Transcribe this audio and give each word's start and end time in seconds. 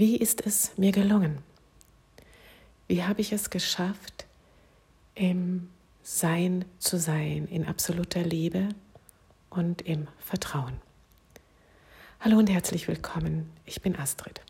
Wie 0.00 0.16
ist 0.16 0.46
es 0.46 0.78
mir 0.78 0.92
gelungen? 0.92 1.42
Wie 2.88 3.04
habe 3.04 3.20
ich 3.20 3.34
es 3.34 3.50
geschafft, 3.50 4.24
im 5.14 5.68
Sein 6.02 6.64
zu 6.78 6.98
sein, 6.98 7.46
in 7.48 7.66
absoluter 7.66 8.22
Liebe 8.22 8.70
und 9.50 9.82
im 9.82 10.08
Vertrauen? 10.18 10.72
Hallo 12.18 12.38
und 12.38 12.48
herzlich 12.48 12.88
willkommen, 12.88 13.50
ich 13.66 13.82
bin 13.82 13.94
Astrid. 13.94 14.40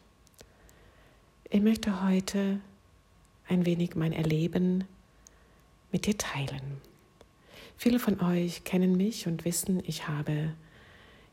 Ich 1.49 1.61
möchte 1.61 2.05
heute 2.05 2.61
ein 3.48 3.67
wenig 3.67 3.96
mein 3.96 4.12
Erleben 4.12 4.85
mit 5.91 6.07
dir 6.07 6.17
teilen. 6.17 6.80
Viele 7.77 7.98
von 7.98 8.21
euch 8.21 8.62
kennen 8.62 8.96
mich 8.96 9.27
und 9.27 9.45
wissen, 9.45 9.82
ich 9.85 10.07
habe 10.07 10.53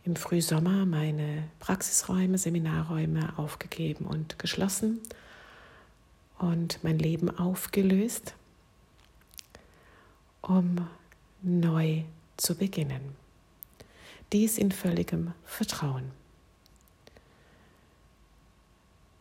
im 0.08 0.16
Frühsommer 0.16 0.86
meine 0.86 1.44
Praxisräume, 1.60 2.38
Seminarräume 2.38 3.34
aufgegeben 3.38 4.06
und 4.06 4.40
geschlossen 4.40 5.02
und 6.40 6.82
mein 6.82 6.98
Leben 6.98 7.30
aufgelöst, 7.38 8.34
um 10.42 10.88
neu 11.42 12.04
zu 12.38 12.56
beginnen. 12.56 13.02
Dies 14.32 14.58
in 14.58 14.72
völligem 14.72 15.34
Vertrauen. 15.44 16.06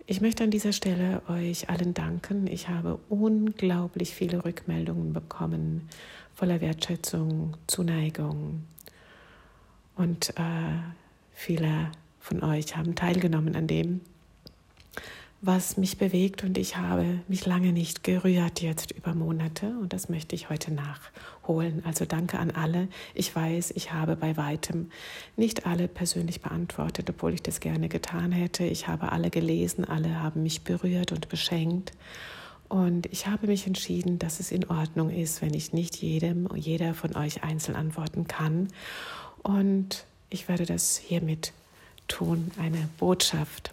Ich 0.06 0.20
möchte 0.20 0.44
an 0.44 0.52
dieser 0.52 0.72
Stelle 0.72 1.20
euch 1.28 1.68
allen 1.68 1.94
danken. 1.94 2.46
Ich 2.46 2.68
habe 2.68 3.00
unglaublich 3.08 4.14
viele 4.14 4.44
Rückmeldungen 4.44 5.12
bekommen, 5.12 5.88
voller 6.36 6.60
Wertschätzung, 6.60 7.56
Zuneigung, 7.66 8.62
und 9.96 10.30
äh, 10.30 10.78
viele 11.32 11.90
von 12.20 12.42
euch 12.42 12.76
haben 12.76 12.94
teilgenommen 12.94 13.56
an 13.56 13.66
dem, 13.66 14.00
was 15.40 15.76
mich 15.76 15.96
bewegt. 15.96 16.42
Und 16.44 16.58
ich 16.58 16.76
habe 16.76 17.20
mich 17.28 17.46
lange 17.46 17.72
nicht 17.72 18.04
gerührt, 18.04 18.60
jetzt 18.60 18.90
über 18.90 19.14
Monate. 19.14 19.68
Und 19.80 19.92
das 19.92 20.08
möchte 20.08 20.34
ich 20.34 20.50
heute 20.50 20.72
nachholen. 20.72 21.82
Also 21.84 22.04
danke 22.04 22.38
an 22.38 22.50
alle. 22.50 22.88
Ich 23.14 23.34
weiß, 23.34 23.72
ich 23.72 23.92
habe 23.92 24.16
bei 24.16 24.36
weitem 24.36 24.90
nicht 25.36 25.66
alle 25.66 25.88
persönlich 25.88 26.40
beantwortet, 26.40 27.08
obwohl 27.08 27.34
ich 27.34 27.42
das 27.42 27.60
gerne 27.60 27.88
getan 27.88 28.32
hätte. 28.32 28.64
Ich 28.64 28.88
habe 28.88 29.12
alle 29.12 29.30
gelesen, 29.30 29.84
alle 29.84 30.20
haben 30.20 30.42
mich 30.42 30.62
berührt 30.62 31.12
und 31.12 31.28
beschenkt. 31.28 31.92
Und 32.68 33.06
ich 33.12 33.28
habe 33.28 33.46
mich 33.46 33.66
entschieden, 33.66 34.18
dass 34.18 34.40
es 34.40 34.50
in 34.50 34.68
Ordnung 34.68 35.10
ist, 35.10 35.40
wenn 35.40 35.54
ich 35.54 35.72
nicht 35.72 35.96
jedem, 35.96 36.48
jeder 36.56 36.94
von 36.94 37.14
euch 37.14 37.44
einzeln 37.44 37.76
antworten 37.76 38.26
kann. 38.26 38.68
Und 39.46 40.06
ich 40.28 40.48
werde 40.48 40.66
das 40.66 40.96
hiermit 40.96 41.52
tun, 42.08 42.50
eine 42.58 42.88
Botschaft 42.98 43.70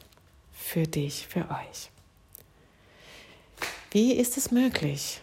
für 0.54 0.84
dich, 0.84 1.26
für 1.26 1.50
euch. 1.50 1.90
Wie 3.90 4.14
ist 4.14 4.38
es 4.38 4.52
möglich, 4.52 5.20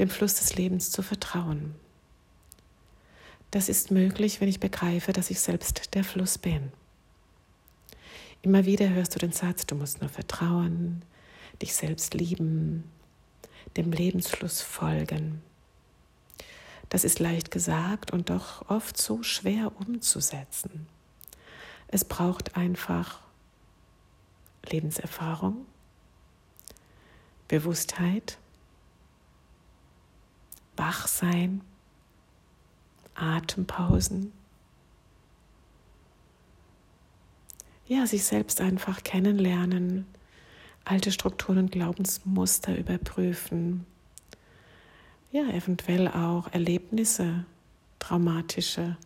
dem 0.00 0.10
Fluss 0.10 0.34
des 0.34 0.56
Lebens 0.56 0.90
zu 0.90 1.02
vertrauen? 1.02 1.76
Das 3.52 3.68
ist 3.68 3.92
möglich, 3.92 4.40
wenn 4.40 4.48
ich 4.48 4.58
begreife, 4.58 5.12
dass 5.12 5.30
ich 5.30 5.38
selbst 5.38 5.94
der 5.94 6.02
Fluss 6.02 6.36
bin. 6.36 6.72
Immer 8.42 8.64
wieder 8.64 8.88
hörst 8.88 9.14
du 9.14 9.20
den 9.20 9.32
Satz, 9.32 9.66
du 9.66 9.76
musst 9.76 10.00
nur 10.00 10.10
vertrauen, 10.10 11.02
dich 11.62 11.74
selbst 11.74 12.14
lieben, 12.14 12.82
dem 13.76 13.92
Lebensfluss 13.92 14.62
folgen. 14.62 15.42
Das 16.90 17.04
ist 17.04 17.20
leicht 17.20 17.50
gesagt 17.52 18.12
und 18.12 18.30
doch 18.30 18.68
oft 18.68 19.00
so 19.00 19.22
schwer 19.22 19.72
umzusetzen. 19.80 20.86
Es 21.86 22.04
braucht 22.04 22.56
einfach 22.56 23.20
Lebenserfahrung, 24.68 25.66
Bewusstheit, 27.48 28.38
Wachsein, 30.76 31.62
Atempausen. 33.14 34.32
Ja, 37.86 38.06
sich 38.06 38.24
selbst 38.24 38.60
einfach 38.60 39.04
kennenlernen, 39.04 40.06
alte 40.84 41.12
Strukturen 41.12 41.58
und 41.58 41.72
Glaubensmuster 41.72 42.76
überprüfen, 42.76 43.86
ja, 45.30 45.48
eventuell 45.50 46.08
auch 46.08 46.52
Erlebnisse, 46.52 47.44
traumatische, 47.98 48.96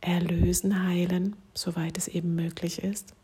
erlösen, 0.00 0.86
heilen, 0.86 1.36
soweit 1.54 1.96
es 1.98 2.08
eben 2.08 2.34
möglich 2.34 2.82
ist. 2.82 3.14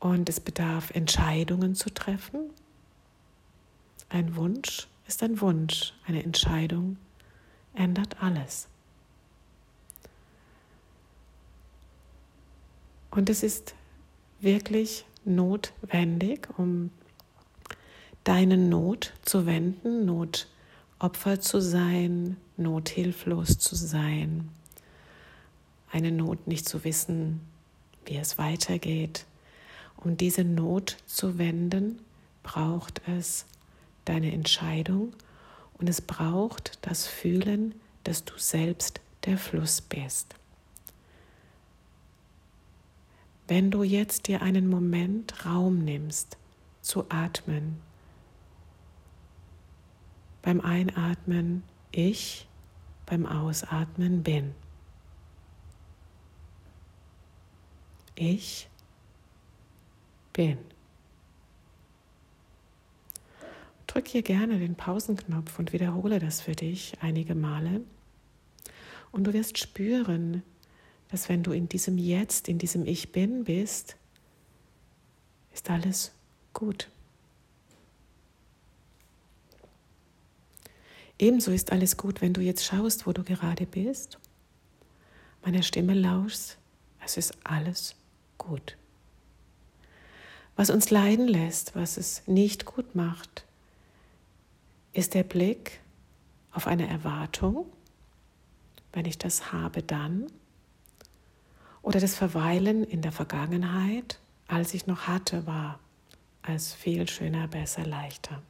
Und 0.00 0.28
es 0.28 0.40
bedarf 0.40 0.90
Entscheidungen 0.90 1.74
zu 1.74 1.92
treffen. 1.92 2.50
Ein 4.08 4.36
Wunsch 4.36 4.86
ist 5.06 5.22
ein 5.22 5.40
Wunsch, 5.40 5.94
eine 6.06 6.22
Entscheidung 6.22 6.96
ändert 7.74 8.22
alles. 8.22 8.68
Und 13.10 13.30
es 13.30 13.42
ist 13.42 13.74
wirklich 14.40 15.04
notwendig, 15.24 16.48
um 16.56 16.90
deine 18.28 18.58
Not 18.58 19.14
zu 19.22 19.46
wenden, 19.46 20.04
Notopfer 20.04 21.40
zu 21.40 21.62
sein, 21.62 22.36
nothilflos 22.58 23.56
zu 23.56 23.74
sein, 23.74 24.50
eine 25.90 26.12
Not 26.12 26.46
nicht 26.46 26.68
zu 26.68 26.84
wissen, 26.84 27.40
wie 28.04 28.18
es 28.18 28.36
weitergeht. 28.36 29.24
Um 29.96 30.18
diese 30.18 30.44
Not 30.44 30.98
zu 31.06 31.38
wenden, 31.38 32.00
braucht 32.42 33.00
es 33.08 33.46
deine 34.04 34.30
Entscheidung 34.30 35.14
und 35.78 35.88
es 35.88 36.02
braucht 36.02 36.78
das 36.82 37.06
Fühlen, 37.06 37.74
dass 38.04 38.26
du 38.26 38.34
selbst 38.36 39.00
der 39.24 39.38
Fluss 39.38 39.80
bist. 39.80 40.34
Wenn 43.46 43.70
du 43.70 43.84
jetzt 43.84 44.28
dir 44.28 44.42
einen 44.42 44.68
Moment 44.68 45.46
Raum 45.46 45.82
nimmst, 45.82 46.36
zu 46.82 47.06
atmen, 47.08 47.87
beim 50.42 50.60
Einatmen 50.60 51.62
ich, 51.90 52.48
beim 53.06 53.26
Ausatmen 53.26 54.22
bin. 54.22 54.54
Ich 58.14 58.68
bin. 60.32 60.58
Drück 63.86 64.08
hier 64.08 64.22
gerne 64.22 64.58
den 64.58 64.74
Pausenknopf 64.74 65.58
und 65.58 65.72
wiederhole 65.72 66.18
das 66.18 66.40
für 66.40 66.52
dich 66.52 66.94
einige 67.00 67.34
Male. 67.34 67.80
Und 69.10 69.24
du 69.24 69.32
wirst 69.32 69.58
spüren, 69.58 70.42
dass 71.08 71.28
wenn 71.28 71.42
du 71.42 71.52
in 71.52 71.68
diesem 71.68 71.96
Jetzt, 71.96 72.48
in 72.48 72.58
diesem 72.58 72.84
Ich 72.84 73.12
bin 73.12 73.44
bist, 73.44 73.96
ist 75.52 75.70
alles 75.70 76.12
gut. 76.52 76.90
Ebenso 81.18 81.50
ist 81.50 81.72
alles 81.72 81.96
gut, 81.96 82.20
wenn 82.20 82.32
du 82.32 82.40
jetzt 82.40 82.64
schaust, 82.64 83.06
wo 83.06 83.12
du 83.12 83.24
gerade 83.24 83.66
bist, 83.66 84.18
meiner 85.42 85.62
Stimme 85.62 85.94
lauschst, 85.94 86.58
es 87.04 87.16
ist 87.16 87.34
alles 87.44 87.96
gut. 88.36 88.76
Was 90.56 90.70
uns 90.70 90.90
leiden 90.90 91.28
lässt, 91.28 91.74
was 91.74 91.96
es 91.96 92.22
nicht 92.26 92.64
gut 92.64 92.94
macht, 92.94 93.44
ist 94.92 95.14
der 95.14 95.22
Blick 95.22 95.80
auf 96.52 96.66
eine 96.66 96.88
Erwartung, 96.88 97.66
wenn 98.92 99.04
ich 99.04 99.18
das 99.18 99.52
habe, 99.52 99.82
dann, 99.82 100.26
oder 101.82 102.00
das 102.00 102.16
Verweilen 102.16 102.84
in 102.84 103.02
der 103.02 103.12
Vergangenheit, 103.12 104.18
als 104.46 104.74
ich 104.74 104.86
noch 104.86 105.06
hatte, 105.06 105.46
war, 105.46 105.78
als 106.42 106.74
viel 106.74 107.08
schöner, 107.08 107.48
besser, 107.48 107.84
leichter. 107.86 108.42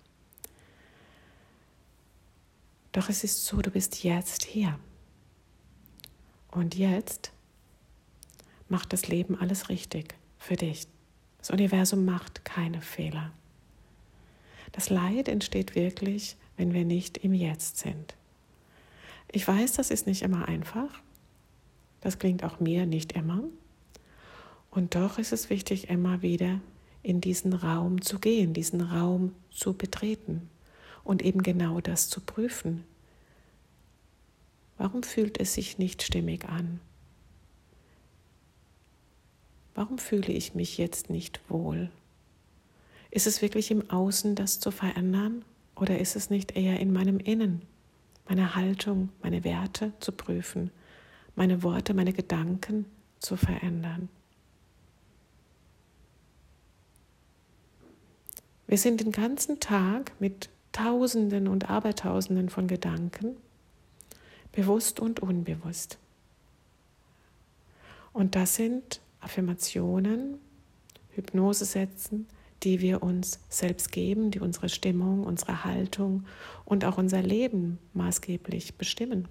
Doch 2.92 3.08
es 3.08 3.24
ist 3.24 3.44
so, 3.44 3.60
du 3.60 3.70
bist 3.70 4.02
jetzt 4.02 4.44
hier. 4.44 4.78
Und 6.50 6.74
jetzt 6.74 7.32
macht 8.68 8.92
das 8.92 9.08
Leben 9.08 9.38
alles 9.38 9.68
richtig 9.68 10.14
für 10.38 10.56
dich. 10.56 10.86
Das 11.38 11.50
Universum 11.50 12.04
macht 12.04 12.44
keine 12.44 12.80
Fehler. 12.80 13.32
Das 14.72 14.90
Leid 14.90 15.28
entsteht 15.28 15.74
wirklich, 15.74 16.36
wenn 16.56 16.72
wir 16.72 16.84
nicht 16.84 17.18
im 17.18 17.32
Jetzt 17.32 17.78
sind. 17.78 18.14
Ich 19.30 19.46
weiß, 19.46 19.74
das 19.74 19.90
ist 19.90 20.06
nicht 20.06 20.22
immer 20.22 20.48
einfach. 20.48 20.90
Das 22.00 22.18
klingt 22.18 22.44
auch 22.44 22.60
mir 22.60 22.86
nicht 22.86 23.12
immer. 23.12 23.44
Und 24.70 24.94
doch 24.94 25.18
ist 25.18 25.32
es 25.32 25.50
wichtig, 25.50 25.88
immer 25.88 26.22
wieder 26.22 26.60
in 27.02 27.20
diesen 27.20 27.52
Raum 27.52 28.02
zu 28.02 28.18
gehen, 28.18 28.54
diesen 28.54 28.80
Raum 28.80 29.34
zu 29.50 29.74
betreten 29.74 30.48
und 31.08 31.22
eben 31.22 31.42
genau 31.42 31.80
das 31.80 32.08
zu 32.08 32.20
prüfen. 32.20 32.84
Warum 34.76 35.02
fühlt 35.02 35.40
es 35.40 35.54
sich 35.54 35.78
nicht 35.78 36.02
stimmig 36.02 36.48
an? 36.48 36.78
warum 39.78 39.98
fühle 39.98 40.32
ich 40.32 40.56
mich 40.56 40.76
jetzt 40.76 41.08
nicht 41.08 41.40
wohl? 41.48 41.88
Ist 43.12 43.28
es 43.28 43.42
wirklich 43.42 43.70
im 43.70 43.88
Außen, 43.88 44.34
das 44.34 44.58
zu 44.58 44.72
verändern? 44.72 45.44
Oder 45.76 46.00
ist 46.00 46.16
es 46.16 46.30
nicht 46.30 46.56
eher 46.56 46.80
in 46.80 46.92
meinem 46.92 47.20
Innen, 47.20 47.62
meine 48.28 48.56
Haltung, 48.56 49.10
meine 49.22 49.44
Werte 49.44 49.92
zu 50.00 50.10
prüfen, 50.10 50.72
meine 51.36 51.62
Worte, 51.62 51.94
meine 51.94 52.12
Gedanken 52.12 52.86
zu 53.20 53.36
verändern? 53.36 54.08
Wir 58.66 58.78
sind 58.78 59.00
den 59.00 59.12
ganzen 59.12 59.60
Tag 59.60 60.12
mit 60.18 60.50
Tausenden 60.78 61.48
und 61.48 61.68
Abertausenden 61.68 62.50
von 62.50 62.68
Gedanken, 62.68 63.36
bewusst 64.52 65.00
und 65.00 65.18
unbewusst. 65.18 65.98
Und 68.12 68.36
das 68.36 68.54
sind 68.54 69.00
Affirmationen, 69.18 70.38
Hypnosesätzen, 71.10 72.28
die 72.62 72.80
wir 72.80 73.02
uns 73.02 73.40
selbst 73.48 73.90
geben, 73.90 74.30
die 74.30 74.38
unsere 74.38 74.68
Stimmung, 74.68 75.24
unsere 75.24 75.64
Haltung 75.64 76.24
und 76.64 76.84
auch 76.84 76.96
unser 76.96 77.22
Leben 77.22 77.80
maßgeblich 77.94 78.76
bestimmen. 78.76 79.26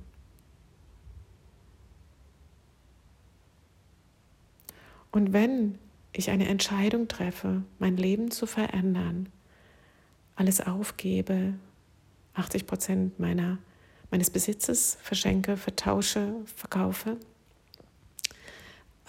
Und 5.13 5.31
wenn 5.31 5.79
ich 6.11 6.29
eine 6.29 6.49
Entscheidung 6.49 7.07
treffe, 7.07 7.63
mein 7.79 7.95
Leben 7.95 8.31
zu 8.31 8.47
verändern, 8.47 9.29
alles 10.37 10.61
aufgebe, 10.61 11.53
80 12.35 12.67
Prozent 12.67 13.19
meiner, 13.19 13.57
meines 14.11 14.29
Besitzes 14.29 14.97
verschenke, 15.01 15.57
vertausche, 15.57 16.33
verkaufe, 16.55 17.17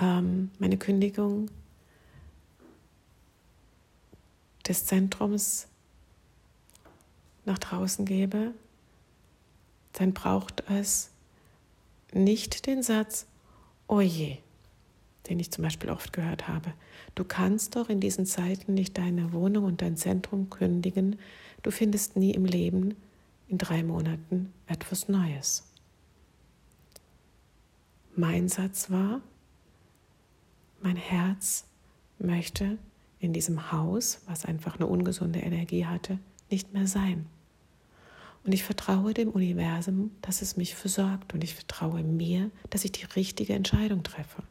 ähm, 0.00 0.50
meine 0.58 0.78
Kündigung 0.78 1.50
des 4.66 4.86
Zentrums 4.86 5.68
nach 7.44 7.58
draußen 7.58 8.04
gebe, 8.04 8.52
dann 9.92 10.12
braucht 10.14 10.64
es 10.68 11.10
nicht 12.12 12.66
den 12.66 12.82
Satz, 12.82 13.26
oh 13.86 14.00
je, 14.00 14.38
den 15.28 15.38
ich 15.40 15.50
zum 15.50 15.62
Beispiel 15.62 15.90
oft 15.90 16.12
gehört 16.12 16.48
habe. 16.48 16.72
Du 17.14 17.24
kannst 17.24 17.76
doch 17.76 17.88
in 17.88 18.00
diesen 18.00 18.26
Zeiten 18.26 18.74
nicht 18.74 18.98
deine 18.98 19.32
Wohnung 19.32 19.64
und 19.64 19.82
dein 19.82 19.96
Zentrum 19.96 20.50
kündigen. 20.50 21.18
Du 21.62 21.70
findest 21.70 22.16
nie 22.16 22.32
im 22.32 22.44
Leben 22.44 22.94
in 23.48 23.58
drei 23.58 23.82
Monaten 23.82 24.52
etwas 24.66 25.08
Neues. 25.08 25.64
Mein 28.14 28.48
Satz 28.48 28.90
war, 28.90 29.20
mein 30.80 30.96
Herz 30.96 31.64
möchte 32.18 32.78
in 33.20 33.32
diesem 33.32 33.72
Haus, 33.72 34.22
was 34.26 34.44
einfach 34.44 34.76
eine 34.76 34.86
ungesunde 34.86 35.40
Energie 35.40 35.86
hatte, 35.86 36.18
nicht 36.50 36.72
mehr 36.72 36.86
sein. 36.86 37.26
Und 38.44 38.54
ich 38.54 38.64
vertraue 38.64 39.12
dem 39.12 39.28
Universum, 39.28 40.10
dass 40.22 40.40
es 40.40 40.56
mich 40.56 40.74
versorgt. 40.74 41.34
Und 41.34 41.44
ich 41.44 41.54
vertraue 41.54 42.02
mir, 42.02 42.50
dass 42.70 42.84
ich 42.84 42.92
die 42.92 43.04
richtige 43.04 43.52
Entscheidung 43.52 44.02
treffe. 44.02 44.42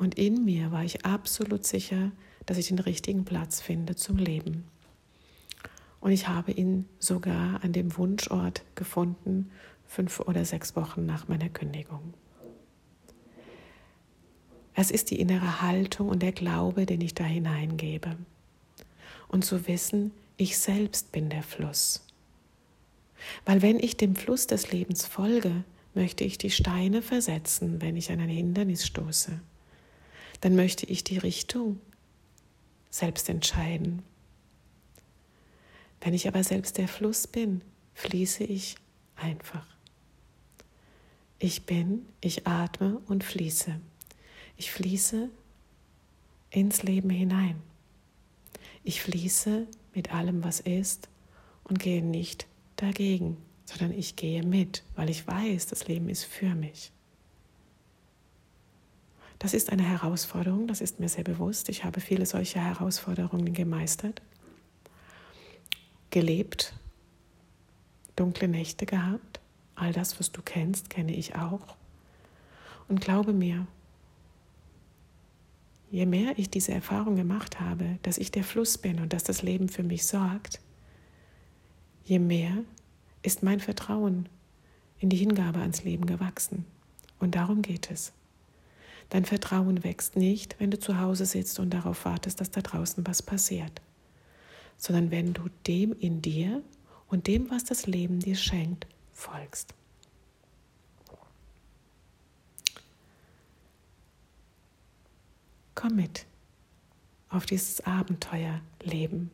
Und 0.00 0.14
in 0.14 0.46
mir 0.46 0.72
war 0.72 0.82
ich 0.82 1.04
absolut 1.04 1.66
sicher, 1.66 2.10
dass 2.46 2.56
ich 2.56 2.68
den 2.68 2.78
richtigen 2.78 3.26
Platz 3.26 3.60
finde 3.60 3.96
zum 3.96 4.16
Leben. 4.16 4.64
Und 6.00 6.10
ich 6.10 6.26
habe 6.26 6.52
ihn 6.52 6.88
sogar 6.98 7.62
an 7.62 7.74
dem 7.74 7.94
Wunschort 7.98 8.64
gefunden, 8.76 9.50
fünf 9.86 10.20
oder 10.20 10.46
sechs 10.46 10.74
Wochen 10.74 11.04
nach 11.04 11.28
meiner 11.28 11.50
Kündigung. 11.50 12.14
Es 14.72 14.90
ist 14.90 15.10
die 15.10 15.20
innere 15.20 15.60
Haltung 15.60 16.08
und 16.08 16.22
der 16.22 16.32
Glaube, 16.32 16.86
den 16.86 17.02
ich 17.02 17.12
da 17.12 17.24
hineingebe. 17.24 18.16
Und 19.28 19.44
zu 19.44 19.68
wissen, 19.68 20.12
ich 20.38 20.56
selbst 20.56 21.12
bin 21.12 21.28
der 21.28 21.42
Fluss. 21.42 22.06
Weil 23.44 23.60
wenn 23.60 23.78
ich 23.78 23.98
dem 23.98 24.16
Fluss 24.16 24.46
des 24.46 24.72
Lebens 24.72 25.04
folge, 25.04 25.62
möchte 25.92 26.24
ich 26.24 26.38
die 26.38 26.48
Steine 26.48 27.02
versetzen, 27.02 27.82
wenn 27.82 27.98
ich 27.98 28.10
an 28.10 28.20
ein 28.20 28.30
Hindernis 28.30 28.86
stoße 28.86 29.42
dann 30.40 30.56
möchte 30.56 30.86
ich 30.86 31.04
die 31.04 31.18
Richtung 31.18 31.80
selbst 32.90 33.28
entscheiden. 33.28 34.02
Wenn 36.00 36.14
ich 36.14 36.26
aber 36.26 36.42
selbst 36.44 36.78
der 36.78 36.88
Fluss 36.88 37.26
bin, 37.26 37.62
fließe 37.94 38.44
ich 38.44 38.76
einfach. 39.16 39.66
Ich 41.38 41.66
bin, 41.66 42.06
ich 42.20 42.46
atme 42.46 43.00
und 43.06 43.24
fließe. 43.24 43.80
Ich 44.56 44.72
fließe 44.72 45.30
ins 46.50 46.82
Leben 46.82 47.10
hinein. 47.10 47.60
Ich 48.82 49.02
fließe 49.02 49.66
mit 49.94 50.12
allem, 50.12 50.42
was 50.42 50.60
ist 50.60 51.08
und 51.64 51.78
gehe 51.78 52.02
nicht 52.02 52.46
dagegen, 52.76 53.36
sondern 53.64 53.96
ich 53.96 54.16
gehe 54.16 54.42
mit, 54.42 54.82
weil 54.96 55.10
ich 55.10 55.26
weiß, 55.26 55.66
das 55.66 55.86
Leben 55.86 56.08
ist 56.08 56.24
für 56.24 56.54
mich. 56.54 56.92
Das 59.40 59.54
ist 59.54 59.72
eine 59.72 59.82
Herausforderung, 59.82 60.66
das 60.66 60.82
ist 60.82 61.00
mir 61.00 61.08
sehr 61.08 61.24
bewusst. 61.24 61.70
Ich 61.70 61.82
habe 61.82 62.02
viele 62.02 62.26
solcher 62.26 62.60
Herausforderungen 62.60 63.54
gemeistert, 63.54 64.20
gelebt, 66.10 66.74
dunkle 68.16 68.48
Nächte 68.48 68.84
gehabt. 68.84 69.40
All 69.76 69.94
das, 69.94 70.20
was 70.20 70.30
du 70.30 70.42
kennst, 70.42 70.90
kenne 70.90 71.16
ich 71.16 71.36
auch. 71.36 71.74
Und 72.86 73.00
glaube 73.00 73.32
mir, 73.32 73.66
je 75.90 76.04
mehr 76.04 76.38
ich 76.38 76.50
diese 76.50 76.72
Erfahrung 76.74 77.16
gemacht 77.16 77.60
habe, 77.60 77.98
dass 78.02 78.18
ich 78.18 78.30
der 78.30 78.44
Fluss 78.44 78.76
bin 78.76 79.00
und 79.00 79.14
dass 79.14 79.24
das 79.24 79.40
Leben 79.40 79.70
für 79.70 79.82
mich 79.82 80.06
sorgt, 80.06 80.60
je 82.04 82.18
mehr 82.18 82.58
ist 83.22 83.42
mein 83.42 83.60
Vertrauen 83.60 84.28
in 84.98 85.08
die 85.08 85.16
Hingabe 85.16 85.60
ans 85.60 85.82
Leben 85.82 86.04
gewachsen. 86.04 86.66
Und 87.18 87.36
darum 87.36 87.62
geht 87.62 87.90
es. 87.90 88.12
Dein 89.10 89.24
Vertrauen 89.24 89.82
wächst 89.82 90.16
nicht, 90.16 90.58
wenn 90.60 90.70
du 90.70 90.78
zu 90.78 91.00
Hause 91.00 91.26
sitzt 91.26 91.58
und 91.58 91.70
darauf 91.70 92.04
wartest, 92.04 92.40
dass 92.40 92.52
da 92.52 92.60
draußen 92.60 93.04
was 93.06 93.22
passiert, 93.22 93.82
sondern 94.76 95.10
wenn 95.10 95.34
du 95.34 95.48
dem 95.66 95.92
in 95.92 96.22
dir 96.22 96.62
und 97.08 97.26
dem, 97.26 97.50
was 97.50 97.64
das 97.64 97.86
Leben 97.86 98.20
dir 98.20 98.36
schenkt, 98.36 98.86
folgst. 99.12 99.74
Komm 105.74 105.96
mit 105.96 106.26
auf 107.30 107.46
dieses 107.46 107.80
Abenteuerleben. 107.80 109.30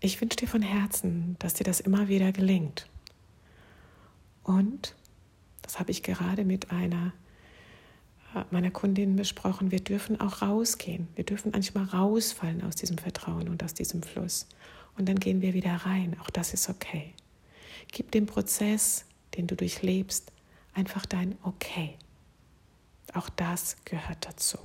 Ich 0.00 0.20
wünsche 0.20 0.36
dir 0.36 0.48
von 0.48 0.62
Herzen, 0.62 1.36
dass 1.38 1.54
dir 1.54 1.64
das 1.64 1.80
immer 1.80 2.08
wieder 2.08 2.30
gelingt. 2.30 2.88
Und 4.44 4.94
das 5.68 5.78
habe 5.78 5.90
ich 5.90 6.02
gerade 6.02 6.46
mit 6.46 6.70
einer 6.70 7.12
äh, 8.34 8.42
meiner 8.50 8.70
Kundin 8.70 9.16
besprochen. 9.16 9.70
Wir 9.70 9.80
dürfen 9.80 10.18
auch 10.18 10.40
rausgehen. 10.40 11.08
Wir 11.14 11.24
dürfen 11.24 11.50
manchmal 11.52 11.84
rausfallen 11.84 12.64
aus 12.64 12.74
diesem 12.74 12.96
Vertrauen 12.96 13.50
und 13.50 13.62
aus 13.62 13.74
diesem 13.74 14.02
Fluss. 14.02 14.46
Und 14.96 15.10
dann 15.10 15.20
gehen 15.20 15.42
wir 15.42 15.52
wieder 15.52 15.74
rein. 15.74 16.16
Auch 16.22 16.30
das 16.30 16.54
ist 16.54 16.70
okay. 16.70 17.12
Gib 17.92 18.12
dem 18.12 18.24
Prozess, 18.24 19.04
den 19.36 19.46
du 19.46 19.56
durchlebst, 19.56 20.32
einfach 20.72 21.04
dein 21.04 21.36
Okay. 21.42 21.96
Auch 23.12 23.28
das 23.28 23.76
gehört 23.84 24.26
dazu. 24.26 24.56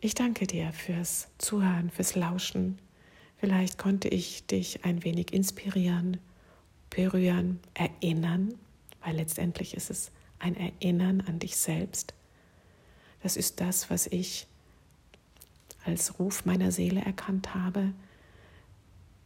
Ich 0.00 0.14
danke 0.14 0.46
dir 0.46 0.72
fürs 0.72 1.26
Zuhören, 1.38 1.90
fürs 1.90 2.14
Lauschen. 2.14 2.78
Vielleicht 3.38 3.76
konnte 3.76 4.06
ich 4.06 4.46
dich 4.46 4.84
ein 4.84 5.02
wenig 5.02 5.32
inspirieren, 5.32 6.18
berühren, 6.96 7.60
erinnern, 7.74 8.54
weil 9.04 9.16
letztendlich 9.16 9.74
ist 9.74 9.90
es 9.90 10.10
ein 10.38 10.56
Erinnern 10.56 11.20
an 11.20 11.38
dich 11.38 11.58
selbst. 11.58 12.14
Das 13.22 13.36
ist 13.36 13.60
das, 13.60 13.90
was 13.90 14.06
ich 14.06 14.46
als 15.84 16.18
Ruf 16.18 16.46
meiner 16.46 16.72
Seele 16.72 17.02
erkannt 17.02 17.54
habe, 17.54 17.92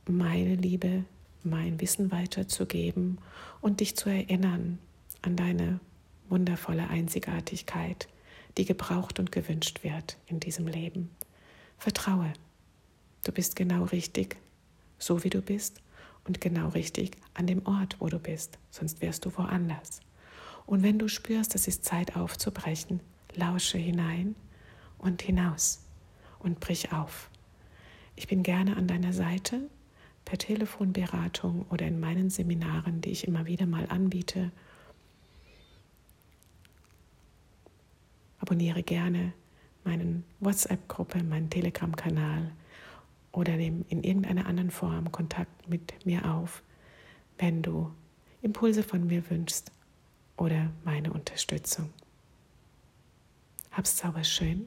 meine 0.05 0.57
Liebe, 0.57 1.05
mein 1.45 1.81
Wissen 1.81 2.11
weiterzugeben 2.11 3.19
und 3.61 3.79
dich 3.79 3.97
zu 3.97 4.11
erinnern 4.11 4.81
an 5.23 5.37
deine 5.37 5.79
wundervolle 6.29 6.89
Einzigartigkeit, 6.89 8.09
die 8.59 8.65
gebraucht 8.65 9.21
und 9.21 9.31
gewünscht 9.31 9.85
wird 9.85 10.17
in 10.27 10.41
diesem 10.41 10.67
Leben. 10.67 11.09
Vertraue, 11.79 12.33
du 13.23 13.31
bist 13.31 13.55
genau 13.55 13.85
richtig, 13.85 14.39
so 14.99 15.23
wie 15.23 15.31
du 15.31 15.41
bist 15.41 15.81
und 16.25 16.41
genau 16.41 16.69
richtig 16.69 17.17
an 17.35 17.47
dem 17.47 17.67
Ort, 17.67 17.97
wo 18.01 18.09
du 18.09 18.19
bist, 18.19 18.59
sonst 18.71 19.01
wärst 19.01 19.25
du 19.25 19.37
woanders. 19.37 20.01
Und 20.67 20.83
wenn 20.83 20.99
du 20.99 21.09
spürst, 21.09 21.55
es 21.55 21.67
ist 21.67 21.85
Zeit 21.85 22.17
aufzubrechen, 22.17 23.01
lausche 23.35 23.79
hinein 23.79 24.37
und 24.99 25.23
hinaus 25.23 25.81
und 26.39 26.61
brich 26.61 26.93
auf. 26.93 27.31
Ich 28.17 28.29
bin 28.29 28.43
gerne 28.43 28.77
an 28.77 28.87
deiner 28.87 29.13
Seite 29.13 29.69
per 30.25 30.39
Telefonberatung 30.39 31.67
oder 31.71 31.87
in 31.87 31.99
meinen 31.99 32.31
Seminaren, 32.31 33.01
die 33.01 33.11
ich 33.11 33.27
immer 33.27 33.47
wieder 33.47 33.67
mal 33.67 33.87
anbiete. 33.89 34.53
Abonniere 38.39 38.83
gerne 38.83 39.33
meinen 39.85 40.25
WhatsApp-Gruppe, 40.41 41.23
meinen 41.25 41.51
Telegram-Kanal 41.51 42.53
oder 43.33 43.57
nimm 43.57 43.85
in 43.89 44.03
irgendeiner 44.03 44.47
anderen 44.47 44.71
Form 44.71 45.13
Kontakt 45.13 45.69
mit 45.69 46.05
mir 46.05 46.31
auf, 46.33 46.63
wenn 47.39 47.63
du 47.63 47.93
Impulse 48.43 48.83
von 48.83 49.07
mir 49.07 49.29
wünschst 49.31 49.71
oder 50.37 50.71
meine 50.85 51.13
Unterstützung. 51.13 51.91
Hab's 53.71 53.99
sauber 53.99 54.25
schön 54.25 54.67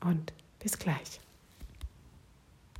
und 0.00 0.32
bis 0.58 0.78
gleich. 0.78 1.20